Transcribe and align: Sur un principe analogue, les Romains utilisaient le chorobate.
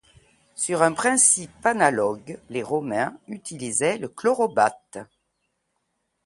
Sur 0.55 0.81
un 0.81 0.93
principe 0.93 1.63
analogue, 1.63 2.39
les 2.49 2.63
Romains 2.63 3.15
utilisaient 3.27 3.99
le 3.99 4.07
chorobate. 4.07 4.97